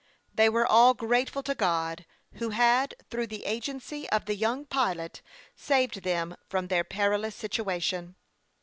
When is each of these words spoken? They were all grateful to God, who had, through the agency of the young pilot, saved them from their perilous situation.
They 0.33 0.49
were 0.49 0.65
all 0.65 0.95
grateful 0.95 1.43
to 1.43 1.53
God, 1.53 2.07
who 2.37 2.49
had, 2.49 2.95
through 3.11 3.27
the 3.27 3.45
agency 3.45 4.09
of 4.09 4.25
the 4.25 4.33
young 4.35 4.65
pilot, 4.65 5.21
saved 5.55 6.01
them 6.01 6.35
from 6.49 6.69
their 6.69 6.83
perilous 6.83 7.35
situation. 7.35 8.15